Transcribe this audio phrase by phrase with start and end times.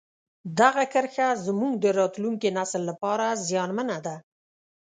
[0.59, 4.15] دغه کرښه زموږ د راتلونکي نسل لپاره زیانمنه ده.